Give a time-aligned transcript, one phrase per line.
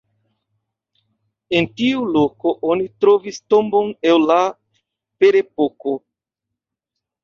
[1.59, 5.99] En tiu loko oni trovis tombon el la ferepoko.